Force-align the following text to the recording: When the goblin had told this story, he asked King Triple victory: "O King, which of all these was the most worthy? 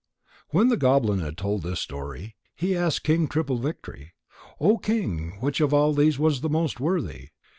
When 0.49 0.69
the 0.69 0.77
goblin 0.77 1.19
had 1.19 1.37
told 1.37 1.61
this 1.61 1.79
story, 1.79 2.35
he 2.55 2.75
asked 2.75 3.03
King 3.03 3.27
Triple 3.27 3.59
victory: 3.59 4.13
"O 4.59 4.79
King, 4.79 5.37
which 5.41 5.61
of 5.61 5.75
all 5.75 5.93
these 5.93 6.17
was 6.17 6.41
the 6.41 6.49
most 6.49 6.79
worthy? 6.79 7.29